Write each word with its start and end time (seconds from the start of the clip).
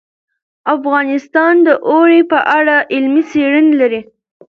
افغانستان 0.75 1.53
د 1.67 1.69
اوړي 1.89 2.21
په 2.31 2.39
اړه 2.57 2.75
علمي 2.93 3.23
څېړنې 3.31 3.73
لري. 3.81 4.01